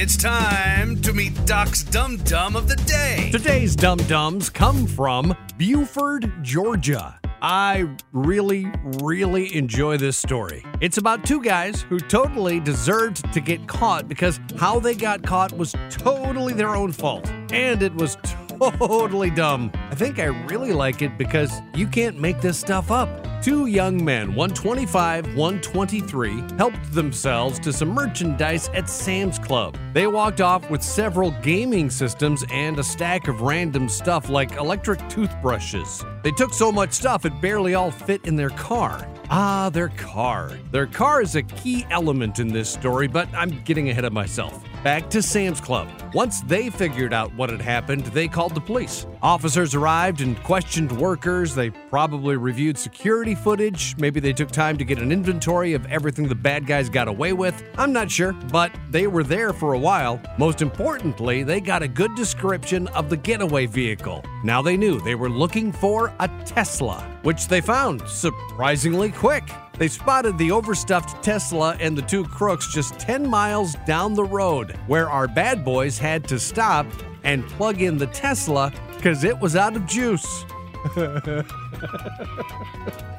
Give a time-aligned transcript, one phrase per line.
[0.00, 3.30] It's time to meet Doc's Dum Dum of the Day.
[3.32, 7.18] Today's Dum Dums come from Buford, Georgia.
[7.42, 8.70] I really,
[9.02, 10.64] really enjoy this story.
[10.80, 15.52] It's about two guys who totally deserved to get caught because how they got caught
[15.58, 17.28] was totally their own fault.
[17.52, 18.16] And it was
[18.48, 19.72] totally dumb.
[19.90, 23.27] I think I really like it because you can't make this stuff up.
[23.40, 29.78] Two young men, 125, 123, helped themselves to some merchandise at Sam's Club.
[29.94, 35.08] They walked off with several gaming systems and a stack of random stuff like electric
[35.08, 36.04] toothbrushes.
[36.24, 39.08] They took so much stuff it barely all fit in their car.
[39.30, 40.58] Ah, their car.
[40.72, 44.64] Their car is a key element in this story, but I'm getting ahead of myself.
[44.82, 45.88] Back to Sam's Club.
[46.14, 49.06] Once they figured out what had happened, they called the police.
[49.22, 51.54] Officers arrived and questioned workers.
[51.54, 53.94] They probably reviewed security footage.
[53.98, 57.34] Maybe they took time to get an inventory of everything the bad guys got away
[57.34, 57.62] with.
[57.76, 60.18] I'm not sure, but they were there for a while.
[60.38, 64.24] Most importantly, they got a good description of the getaway vehicle.
[64.44, 69.44] Now they knew they were looking for a Tesla, which they found surprisingly quick.
[69.78, 74.72] They spotted the overstuffed Tesla and the two crooks just 10 miles down the road,
[74.88, 76.86] where our bad boys had to stop
[77.24, 80.44] and plug in the Tesla because it was out of juice.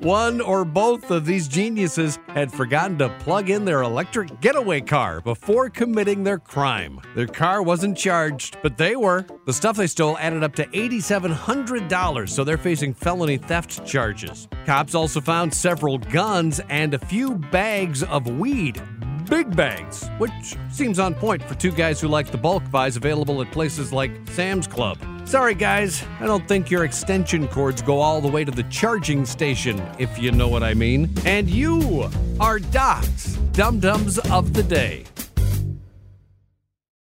[0.00, 5.20] One or both of these geniuses had forgotten to plug in their electric getaway car
[5.20, 7.00] before committing their crime.
[7.14, 9.24] Their car wasn't charged, but they were.
[9.46, 14.48] The stuff they stole added up to $8,700, so they're facing felony theft charges.
[14.66, 18.80] Cops also found several guns and a few bags of weed
[19.28, 23.42] big bags, which seems on point for two guys who like the bulk buys available
[23.42, 24.98] at places like Sam's Club.
[25.24, 29.26] Sorry, guys, I don't think your extension cords go all the way to the charging
[29.26, 31.12] station, if you know what I mean.
[31.24, 35.04] And you are Doc's Dum Dums of the Day.